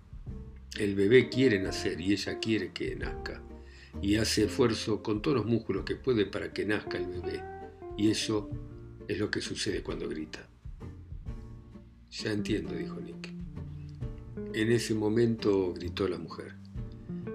El 0.79 0.95
bebé 0.95 1.29
quiere 1.29 1.61
nacer 1.61 2.01
y 2.01 2.15
ella 2.15 2.39
quiere 2.39 2.73
que 2.73 2.97
nazca. 2.97 3.43
Y 4.01 4.17
hace 4.17 4.45
esfuerzo 4.45 5.03
con 5.03 5.21
todos 5.21 5.37
los 5.37 5.47
músculos 5.47 5.85
que 5.85 5.97
puede 5.97 6.25
para 6.25 6.55
que 6.55 6.65
nazca 6.65 6.97
el 6.97 7.07
bebé. 7.07 7.45
Y 7.99 8.09
eso 8.09 8.49
es 9.07 9.19
lo 9.19 9.31
que 9.31 9.43
sucede 9.43 9.83
cuando 9.83 10.09
grita. 10.09 10.49
Ya 12.11 12.33
entiendo, 12.33 12.73
dijo 12.73 12.99
Nick. 12.99 13.42
En 14.55 14.71
ese 14.71 14.95
momento 14.95 15.73
gritó 15.73 16.07
la 16.07 16.19
mujer. 16.19 16.55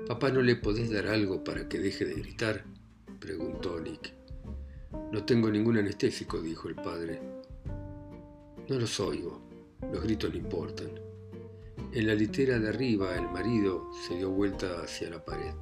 Papá, 0.07 0.29
¿no 0.29 0.41
le 0.41 0.55
podés 0.55 0.91
dar 0.91 1.07
algo 1.07 1.43
para 1.43 1.67
que 1.67 1.79
deje 1.79 2.05
de 2.05 2.13
gritar? 2.13 2.63
preguntó 3.19 3.79
Nick. 3.79 4.13
No 5.11 5.23
tengo 5.25 5.49
ningún 5.49 5.77
anestésico, 5.77 6.39
dijo 6.39 6.69
el 6.69 6.75
padre. 6.75 7.19
No 8.69 8.77
los 8.77 8.99
oigo. 8.99 9.41
Los 9.91 10.03
gritos 10.03 10.29
no 10.29 10.37
importan. 10.37 10.91
En 11.91 12.05
la 12.05 12.13
litera 12.13 12.59
de 12.59 12.69
arriba 12.69 13.15
el 13.15 13.27
marido 13.29 13.89
se 14.07 14.15
dio 14.15 14.29
vuelta 14.29 14.81
hacia 14.83 15.09
la 15.09 15.25
pared. 15.25 15.55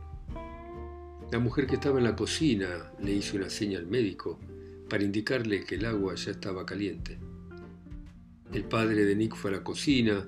La 1.31 1.39
mujer 1.39 1.67
que 1.67 1.75
estaba 1.75 1.99
en 1.99 2.03
la 2.03 2.17
cocina 2.17 2.91
le 3.01 3.13
hizo 3.13 3.37
una 3.37 3.49
seña 3.49 3.79
al 3.79 3.87
médico 3.87 4.39
para 4.89 5.05
indicarle 5.05 5.63
que 5.63 5.75
el 5.75 5.85
agua 5.85 6.15
ya 6.15 6.31
estaba 6.31 6.65
caliente. 6.65 7.17
El 8.51 8.65
padre 8.65 9.05
de 9.05 9.15
Nick 9.15 9.35
fue 9.35 9.51
a 9.51 9.55
la 9.55 9.63
cocina, 9.63 10.27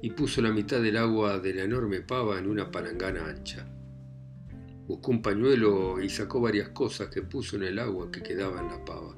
y 0.00 0.10
puso 0.10 0.42
la 0.42 0.50
mitad 0.50 0.80
del 0.80 0.96
agua 0.96 1.38
de 1.38 1.54
la 1.54 1.62
enorme 1.64 2.00
pava 2.00 2.38
en 2.38 2.46
una 2.46 2.70
palangana 2.70 3.26
ancha. 3.26 3.66
Buscó 4.86 5.12
un 5.12 5.22
pañuelo 5.22 6.00
y 6.00 6.08
sacó 6.08 6.40
varias 6.40 6.70
cosas 6.70 7.08
que 7.08 7.22
puso 7.22 7.56
en 7.56 7.62
el 7.62 7.78
agua 7.78 8.10
que 8.10 8.22
quedaba 8.22 8.60
en 8.60 8.68
la 8.68 8.84
pava. 8.84 9.16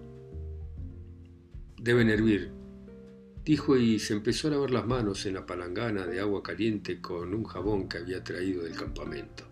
Deben 1.80 2.10
hervir, 2.10 2.50
dijo 3.44 3.76
y 3.76 3.98
se 3.98 4.12
empezó 4.12 4.48
a 4.48 4.52
lavar 4.52 4.70
las 4.70 4.86
manos 4.86 5.26
en 5.26 5.34
la 5.34 5.46
palangana 5.46 6.06
de 6.06 6.20
agua 6.20 6.42
caliente 6.42 7.00
con 7.00 7.34
un 7.34 7.44
jabón 7.44 7.88
que 7.88 7.98
había 7.98 8.22
traído 8.22 8.64
del 8.64 8.76
campamento. 8.76 9.44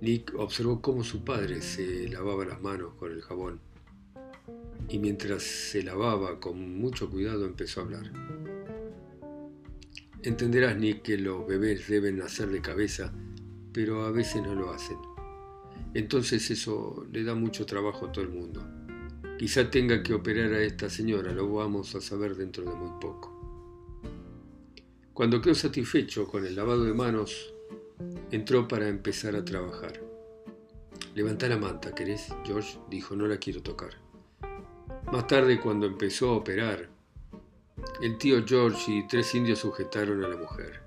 Nick 0.00 0.34
observó 0.36 0.80
cómo 0.80 1.02
su 1.02 1.24
padre 1.24 1.62
se 1.62 2.08
lavaba 2.08 2.44
las 2.44 2.60
manos 2.60 2.94
con 2.94 3.10
el 3.10 3.22
jabón 3.22 3.60
y 4.88 4.98
mientras 4.98 5.42
se 5.42 5.82
lavaba 5.82 6.40
con 6.40 6.78
mucho 6.78 7.10
cuidado 7.10 7.46
empezó 7.46 7.80
a 7.80 7.84
hablar. 7.84 8.53
Entenderás, 10.24 10.74
Nick, 10.78 11.02
que 11.02 11.18
los 11.18 11.46
bebés 11.46 11.86
deben 11.86 12.16
nacer 12.16 12.48
de 12.48 12.62
cabeza, 12.62 13.12
pero 13.74 14.06
a 14.06 14.10
veces 14.10 14.40
no 14.40 14.54
lo 14.54 14.72
hacen. 14.72 14.96
Entonces 15.92 16.50
eso 16.50 17.06
le 17.12 17.22
da 17.24 17.34
mucho 17.34 17.66
trabajo 17.66 18.06
a 18.06 18.12
todo 18.12 18.24
el 18.24 18.30
mundo. 18.30 18.66
Quizá 19.38 19.70
tenga 19.70 20.02
que 20.02 20.14
operar 20.14 20.54
a 20.54 20.62
esta 20.62 20.88
señora, 20.88 21.30
lo 21.34 21.52
vamos 21.52 21.94
a 21.94 22.00
saber 22.00 22.36
dentro 22.36 22.64
de 22.64 22.74
muy 22.74 22.98
poco. 22.98 24.00
Cuando 25.12 25.42
quedó 25.42 25.54
satisfecho 25.54 26.26
con 26.26 26.46
el 26.46 26.56
lavado 26.56 26.84
de 26.84 26.94
manos, 26.94 27.52
entró 28.30 28.66
para 28.66 28.88
empezar 28.88 29.36
a 29.36 29.44
trabajar. 29.44 30.00
Levanta 31.14 31.48
la 31.48 31.58
manta, 31.58 31.94
¿querés? 31.94 32.28
George 32.46 32.78
dijo, 32.88 33.14
no 33.14 33.26
la 33.26 33.36
quiero 33.36 33.62
tocar. 33.62 33.90
Más 35.12 35.26
tarde, 35.26 35.60
cuando 35.60 35.84
empezó 35.84 36.30
a 36.30 36.36
operar, 36.36 36.93
el 38.00 38.18
tío 38.18 38.44
George 38.46 38.92
y 38.92 39.06
tres 39.06 39.34
indios 39.34 39.60
sujetaron 39.60 40.24
a 40.24 40.28
la 40.28 40.36
mujer. 40.36 40.80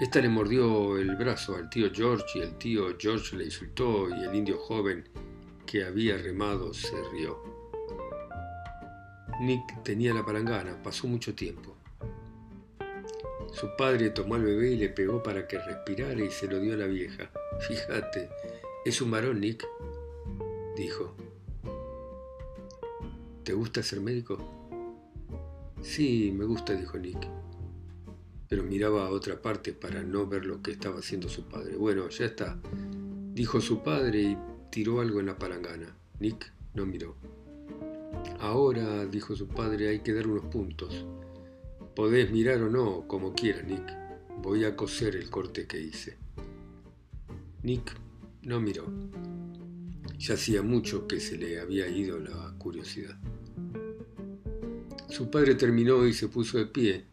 Esta 0.00 0.20
le 0.20 0.28
mordió 0.28 0.96
el 0.96 1.14
brazo 1.16 1.56
al 1.56 1.68
tío 1.68 1.90
George 1.92 2.38
y 2.38 2.42
el 2.42 2.56
tío 2.56 2.96
George 2.98 3.36
le 3.36 3.44
insultó 3.44 4.08
y 4.08 4.24
el 4.24 4.34
indio 4.34 4.58
joven 4.58 5.08
que 5.66 5.84
había 5.84 6.16
remado 6.16 6.72
se 6.72 6.96
rió. 7.12 7.42
Nick 9.40 9.82
tenía 9.82 10.12
la 10.12 10.24
palangana, 10.24 10.82
pasó 10.82 11.06
mucho 11.06 11.34
tiempo. 11.34 11.76
Su 13.52 13.68
padre 13.76 14.10
tomó 14.10 14.36
al 14.36 14.44
bebé 14.44 14.72
y 14.72 14.76
le 14.76 14.88
pegó 14.90 15.22
para 15.22 15.46
que 15.46 15.58
respirara 15.58 16.22
y 16.22 16.30
se 16.30 16.46
lo 16.46 16.60
dio 16.60 16.74
a 16.74 16.78
la 16.78 16.86
vieja. 16.86 17.30
Fíjate, 17.68 18.28
es 18.84 19.00
un 19.00 19.10
varón, 19.10 19.40
Nick, 19.40 19.66
dijo. 20.76 21.14
¿Te 23.44 23.52
gusta 23.52 23.82
ser 23.82 24.00
médico? 24.00 24.59
Sí, 25.82 26.32
me 26.34 26.44
gusta, 26.44 26.74
dijo 26.74 26.98
Nick. 26.98 27.26
Pero 28.48 28.62
miraba 28.64 29.06
a 29.06 29.10
otra 29.10 29.40
parte 29.40 29.72
para 29.72 30.02
no 30.02 30.26
ver 30.26 30.44
lo 30.44 30.62
que 30.62 30.72
estaba 30.72 30.98
haciendo 30.98 31.28
su 31.28 31.44
padre. 31.44 31.76
Bueno, 31.76 32.08
ya 32.08 32.26
está, 32.26 32.60
dijo 33.32 33.60
su 33.60 33.82
padre 33.82 34.22
y 34.22 34.38
tiró 34.70 35.00
algo 35.00 35.20
en 35.20 35.26
la 35.26 35.38
palangana. 35.38 35.96
Nick 36.18 36.52
no 36.74 36.84
miró. 36.84 37.16
Ahora, 38.40 39.06
dijo 39.06 39.34
su 39.36 39.48
padre, 39.48 39.88
hay 39.88 40.00
que 40.00 40.12
dar 40.12 40.26
unos 40.26 40.46
puntos. 40.46 41.06
Podés 41.94 42.30
mirar 42.30 42.62
o 42.62 42.70
no, 42.70 43.06
como 43.06 43.34
quieras, 43.34 43.64
Nick. 43.64 43.96
Voy 44.42 44.64
a 44.64 44.76
coser 44.76 45.16
el 45.16 45.30
corte 45.30 45.66
que 45.66 45.80
hice. 45.80 46.18
Nick 47.62 47.94
no 48.42 48.60
miró. 48.60 48.86
Ya 50.18 50.34
hacía 50.34 50.62
mucho 50.62 51.06
que 51.06 51.20
se 51.20 51.36
le 51.36 51.60
había 51.60 51.88
ido 51.88 52.18
la 52.18 52.54
curiosidad. 52.58 53.18
Su 55.10 55.28
padre 55.28 55.56
terminó 55.56 56.06
y 56.06 56.12
se 56.12 56.28
puso 56.28 56.58
de 56.58 56.66
pie. 56.66 57.04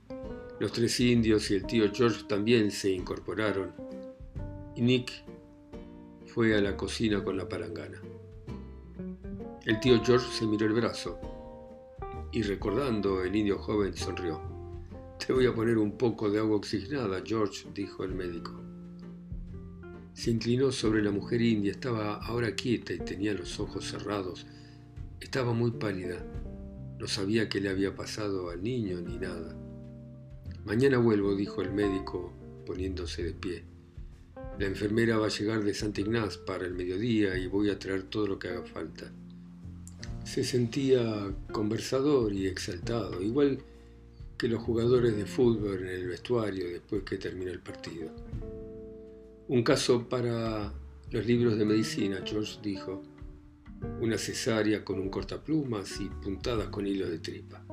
Los 0.60 0.72
tres 0.72 1.00
indios 1.00 1.50
y 1.50 1.56
el 1.56 1.66
tío 1.66 1.92
George 1.92 2.25
también 2.30 2.70
se 2.70 2.92
incorporaron. 2.92 3.72
Y 4.75 4.82
Nick 4.82 5.12
fue 6.27 6.56
a 6.56 6.62
la 6.62 6.77
cocina 6.77 7.24
con 7.24 7.38
la 7.38 7.50
palangana. 7.50 8.00
El 9.66 9.80
tío 9.80 10.00
George 10.04 10.27
se 10.32 10.46
miró 10.46 10.68
el 10.68 10.74
brazo 10.74 11.20
y 12.32 12.44
recordando 12.44 13.24
el 13.24 13.36
indio 13.36 13.58
joven 13.58 13.96
sonrió. 13.96 14.42
Te 15.25 15.34
voy 15.34 15.48
a 15.48 15.56
poner 15.56 15.80
un 15.80 15.98
poco 15.98 16.30
de 16.30 16.38
agua 16.38 16.58
oxigenada, 16.58 17.24
George, 17.25 17.68
dijo 17.74 18.04
el 18.04 18.13
médico. 18.13 18.51
Se 20.13 20.30
inclinó 20.30 20.72
sobre 20.72 21.01
la 21.01 21.10
mujer 21.10 21.42
india, 21.42 21.72
estaba 21.72 22.18
ahora 22.18 22.54
quieta 22.56 22.94
y 22.94 23.00
tenía 23.00 23.34
los 23.34 23.60
ojos 23.60 23.89
cerrados. 23.89 24.46
Estaba 25.20 25.54
muy 25.54 25.72
pálida. 25.72 26.24
No 27.00 27.08
sabía 27.08 27.48
qué 27.48 27.62
le 27.62 27.70
había 27.70 27.96
pasado 27.96 28.50
al 28.50 28.63
niño 28.63 29.00
ni 29.01 29.18
nada. 29.18 29.56
Mañana 30.66 30.98
vuelvo, 30.98 31.36
dijo 31.36 31.62
el 31.62 31.72
médico, 31.72 32.34
poniéndose 32.66 33.24
de 33.24 33.34
pie. 33.34 33.63
La 34.60 34.66
enfermera 34.66 35.18
va 35.18 35.27
a 35.27 35.30
llegar 35.30 35.63
de 35.63 35.74
Santa 35.74 36.01
Ignaz 36.01 36.38
para 36.38 36.66
el 36.66 36.74
mediodía 36.74 37.38
y 37.38 37.48
voy 37.48 37.70
a 37.70 37.77
traer 37.77 38.04
todo 38.04 38.25
lo 38.25 38.39
que 38.39 38.50
haga 38.50 38.63
falta. 38.63 39.12
Se 40.24 40.44
sentía 40.44 41.34
conversador 41.51 42.34
y 42.34 42.48
exaltado, 42.48 43.22
igual 43.22 43.60
que 44.38 44.48
los 44.48 44.62
jugadores 44.62 45.16
de 45.16 45.25
fútbol 45.25 45.80
en 45.82 45.88
el 45.88 46.08
vestuario 46.08 46.68
después 46.68 47.04
que 47.04 47.18
termina 47.18 47.51
el 47.51 47.60
partido. 47.60 48.10
Un 49.48 49.63
caso 49.63 50.10
para 50.10 50.74
los 51.12 51.25
libros 51.25 51.58
de 51.58 51.66
medicina, 51.66 52.22
George 52.25 52.60
dijo. 52.62 53.04
Una 54.01 54.17
cesárea 54.17 54.84
con 54.84 55.00
un 55.00 55.10
cortaplumas 55.10 56.00
y 56.00 56.10
puntadas 56.10 56.67
con 56.69 56.86
hilos 56.86 57.10
de 57.10 57.19
tripa. 57.19 57.63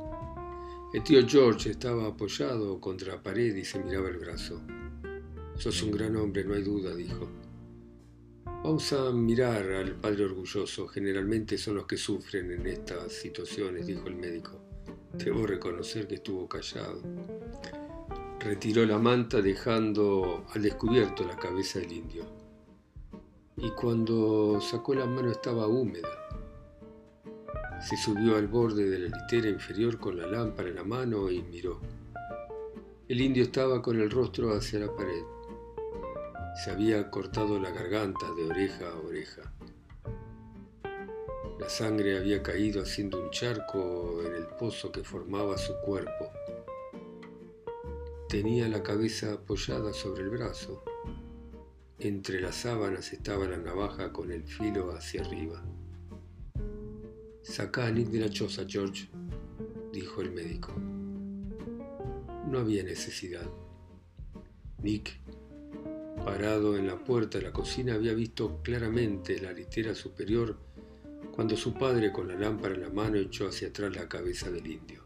El 0.92 1.02
tío 1.02 1.26
George 1.26 1.70
estaba 1.70 2.06
apoyado 2.06 2.80
contra 2.80 3.16
la 3.16 3.22
pared 3.22 3.54
y 3.56 3.64
se 3.64 3.82
miraba 3.82 4.08
el 4.08 4.18
brazo. 4.18 4.62
Sos 5.56 5.82
un 5.82 5.90
gran 5.90 6.16
hombre, 6.16 6.44
no 6.44 6.54
hay 6.54 6.62
duda, 6.62 6.94
dijo. 6.94 7.28
Vamos 8.44 8.92
a 8.92 9.10
mirar 9.10 9.70
al 9.72 9.94
padre 9.96 10.24
orgulloso. 10.24 10.86
Generalmente 10.88 11.58
son 11.58 11.74
los 11.74 11.86
que 11.86 11.96
sufren 11.96 12.50
en 12.50 12.66
estas 12.66 13.12
situaciones, 13.12 13.86
dijo 13.86 14.06
el 14.08 14.16
médico. 14.16 14.60
Debo 15.12 15.46
reconocer 15.46 16.06
que 16.06 16.14
estuvo 16.14 16.48
callado. 16.48 17.02
Retiró 18.40 18.84
la 18.86 18.98
manta 18.98 19.42
dejando 19.42 20.46
al 20.52 20.62
descubierto 20.62 21.24
la 21.24 21.36
cabeza 21.36 21.78
del 21.78 21.92
indio. 21.92 22.43
Y 23.56 23.70
cuando 23.70 24.60
sacó 24.60 24.94
la 24.94 25.06
mano 25.06 25.30
estaba 25.30 25.66
húmeda. 25.66 26.08
Se 27.80 27.96
subió 27.96 28.36
al 28.36 28.48
borde 28.48 28.88
de 28.88 28.98
la 28.98 29.16
litera 29.16 29.48
inferior 29.48 29.98
con 29.98 30.16
la 30.16 30.26
lámpara 30.26 30.68
en 30.68 30.76
la 30.76 30.84
mano 30.84 31.30
y 31.30 31.42
miró. 31.42 31.80
El 33.06 33.20
indio 33.20 33.42
estaba 33.42 33.82
con 33.82 34.00
el 34.00 34.10
rostro 34.10 34.54
hacia 34.54 34.80
la 34.80 34.96
pared. 34.96 35.22
Se 36.64 36.70
había 36.70 37.10
cortado 37.10 37.60
la 37.60 37.70
garganta 37.70 38.26
de 38.34 38.44
oreja 38.44 38.90
a 38.90 39.06
oreja. 39.06 39.42
La 41.58 41.68
sangre 41.68 42.18
había 42.18 42.42
caído 42.42 42.82
haciendo 42.82 43.22
un 43.22 43.30
charco 43.30 44.22
en 44.24 44.34
el 44.34 44.46
pozo 44.46 44.90
que 44.90 45.04
formaba 45.04 45.56
su 45.58 45.74
cuerpo. 45.84 46.30
Tenía 48.28 48.68
la 48.68 48.82
cabeza 48.82 49.34
apoyada 49.34 49.92
sobre 49.92 50.22
el 50.24 50.30
brazo. 50.30 50.82
Entre 51.98 52.40
las 52.40 52.56
sábanas 52.56 53.12
estaba 53.12 53.46
la 53.46 53.56
navaja 53.56 54.12
con 54.12 54.32
el 54.32 54.42
filo 54.42 54.90
hacia 54.90 55.22
arriba. 55.22 55.64
Saca 57.42 57.86
a 57.86 57.90
Nick 57.90 58.08
de 58.08 58.18
la 58.18 58.30
choza, 58.30 58.64
George, 58.66 59.08
dijo 59.92 60.20
el 60.20 60.32
médico. 60.32 60.72
No 62.50 62.58
había 62.58 62.82
necesidad. 62.82 63.48
Nick 64.82 65.20
Parado 66.24 66.76
en 66.76 66.86
la 66.86 67.04
puerta 67.04 67.38
de 67.38 67.44
la 67.44 67.52
cocina 67.52 67.94
había 67.94 68.14
visto 68.14 68.60
claramente 68.62 69.40
la 69.40 69.52
litera 69.52 69.94
superior 69.94 70.58
cuando 71.32 71.56
su 71.56 71.74
padre 71.74 72.12
con 72.12 72.28
la 72.28 72.34
lámpara 72.34 72.74
en 72.74 72.80
la 72.80 72.88
mano 72.88 73.18
echó 73.18 73.46
hacia 73.46 73.68
atrás 73.68 73.94
la 73.94 74.08
cabeza 74.08 74.50
del 74.50 74.66
indio. 74.66 75.04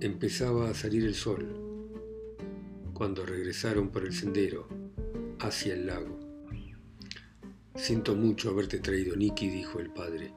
Empezaba 0.00 0.70
a 0.70 0.74
salir 0.74 1.04
el 1.04 1.14
sol 1.14 1.61
cuando 3.02 3.26
regresaron 3.26 3.88
por 3.88 4.04
el 4.06 4.12
sendero 4.12 4.68
hacia 5.40 5.74
el 5.74 5.88
lago. 5.88 6.20
Siento 7.74 8.14
mucho 8.14 8.50
haberte 8.50 8.78
traído, 8.78 9.16
Nicky, 9.16 9.50
dijo 9.50 9.80
el 9.80 9.90
padre. 9.90 10.32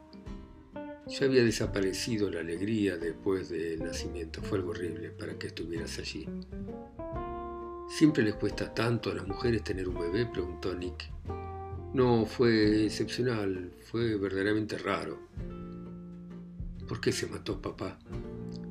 Ya 1.08 1.28
había 1.28 1.44
desaparecido 1.44 2.32
la 2.32 2.40
alegría 2.40 2.98
después 2.98 3.50
del 3.50 3.84
nacimiento. 3.84 4.42
Fue 4.42 4.58
algo 4.58 4.72
horrible 4.72 5.12
para 5.12 5.38
que 5.38 5.46
estuvieras 5.46 6.00
allí. 6.00 6.28
¿Siempre 7.88 8.24
les 8.24 8.34
cuesta 8.34 8.74
tanto 8.74 9.12
a 9.12 9.14
las 9.14 9.28
mujeres 9.28 9.64
tener 9.64 9.88
un 9.88 10.00
bebé? 10.00 10.26
preguntó 10.26 10.74
Nick. 10.74 11.12
No, 11.94 12.26
fue 12.26 12.86
excepcional, 12.86 13.74
fue 13.92 14.18
verdaderamente 14.18 14.80
raro. 14.80 15.20
¿Por 16.88 17.00
qué 17.00 17.12
se 17.12 17.28
mató 17.28 17.62
papá? 17.62 18.00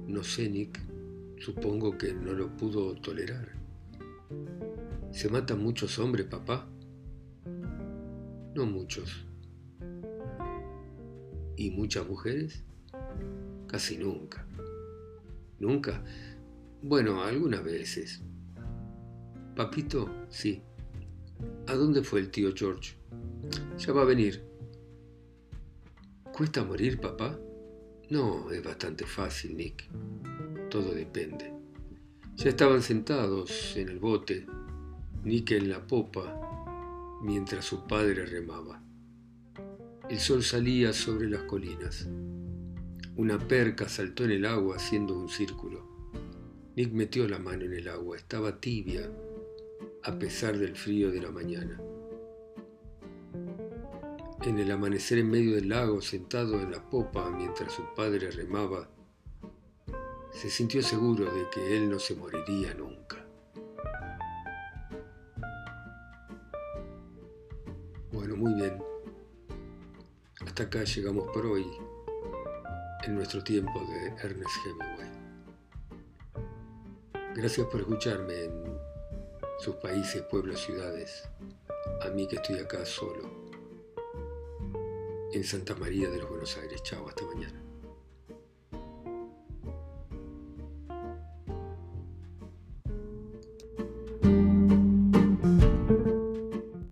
No 0.08 0.24
sé, 0.24 0.48
Nick. 0.48 0.80
Supongo 1.38 1.96
que 1.96 2.12
no 2.12 2.32
lo 2.32 2.48
pudo 2.56 2.96
tolerar. 2.96 3.63
¿Se 5.14 5.28
matan 5.28 5.62
muchos 5.62 6.00
hombres, 6.00 6.26
papá? 6.26 6.68
No 8.52 8.66
muchos. 8.66 9.24
¿Y 11.56 11.70
muchas 11.70 12.04
mujeres? 12.08 12.64
Casi 13.68 13.96
nunca. 13.96 14.44
¿Nunca? 15.60 16.02
Bueno, 16.82 17.22
algunas 17.22 17.62
veces. 17.62 18.24
Papito, 19.54 20.10
sí. 20.30 20.64
¿A 21.68 21.74
dónde 21.74 22.02
fue 22.02 22.18
el 22.18 22.32
tío 22.32 22.52
George? 22.52 22.96
Ya 23.78 23.92
va 23.92 24.02
a 24.02 24.06
venir. 24.06 24.44
¿Cuesta 26.32 26.64
morir, 26.64 27.00
papá? 27.00 27.38
No, 28.10 28.50
es 28.50 28.64
bastante 28.64 29.06
fácil, 29.06 29.56
Nick. 29.56 29.88
Todo 30.70 30.92
depende. 30.92 31.54
Ya 32.34 32.48
estaban 32.48 32.82
sentados 32.82 33.76
en 33.76 33.90
el 33.90 34.00
bote, 34.00 34.44
Nick 35.24 35.52
en 35.52 35.70
la 35.70 35.86
popa, 35.86 37.18
mientras 37.22 37.64
su 37.64 37.86
padre 37.86 38.26
remaba. 38.26 38.82
El 40.10 40.20
sol 40.20 40.42
salía 40.42 40.92
sobre 40.92 41.30
las 41.30 41.44
colinas. 41.44 42.06
Una 43.16 43.38
perca 43.38 43.88
saltó 43.88 44.24
en 44.24 44.32
el 44.32 44.44
agua 44.44 44.76
haciendo 44.76 45.16
un 45.16 45.30
círculo. 45.30 45.88
Nick 46.76 46.92
metió 46.92 47.26
la 47.26 47.38
mano 47.38 47.64
en 47.64 47.72
el 47.72 47.88
agua, 47.88 48.18
estaba 48.18 48.60
tibia, 48.60 49.10
a 50.02 50.18
pesar 50.18 50.58
del 50.58 50.76
frío 50.76 51.10
de 51.10 51.22
la 51.22 51.30
mañana. 51.30 51.80
En 54.42 54.58
el 54.58 54.70
amanecer 54.70 55.16
en 55.16 55.30
medio 55.30 55.54
del 55.54 55.70
lago, 55.70 56.02
sentado 56.02 56.60
en 56.60 56.70
la 56.70 56.90
popa 56.90 57.30
mientras 57.30 57.72
su 57.72 57.82
padre 57.96 58.30
remaba, 58.30 58.90
se 60.32 60.50
sintió 60.50 60.82
seguro 60.82 61.24
de 61.32 61.48
que 61.50 61.78
él 61.78 61.88
no 61.88 61.98
se 61.98 62.14
moriría 62.14 62.74
nunca. 62.74 63.23
Muy 68.44 68.54
bien. 68.60 68.82
Hasta 70.44 70.64
acá 70.64 70.84
llegamos 70.84 71.26
por 71.32 71.46
hoy, 71.46 71.66
en 73.04 73.14
nuestro 73.14 73.42
tiempo 73.42 73.80
de 73.86 74.08
Ernest 74.22 74.54
Hemingway. 74.66 75.10
Gracias 77.34 77.66
por 77.68 77.80
escucharme 77.80 78.44
en 78.44 78.78
sus 79.60 79.76
países, 79.76 80.22
pueblos, 80.24 80.60
ciudades, 80.60 81.26
a 82.02 82.10
mí 82.10 82.28
que 82.28 82.36
estoy 82.36 82.58
acá 82.58 82.84
solo, 82.84 83.30
en 85.32 85.42
Santa 85.42 85.74
María 85.76 86.10
de 86.10 86.18
los 86.18 86.28
Buenos 86.28 86.54
Aires. 86.58 86.82
Chao, 86.82 87.08
hasta 87.08 87.24
mañana. 87.24 87.63